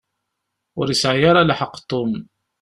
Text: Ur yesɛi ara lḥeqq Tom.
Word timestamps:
Ur 0.79 0.87
yesɛi 0.89 1.23
ara 1.29 1.47
lḥeqq 1.49 1.75
Tom. 1.89 2.11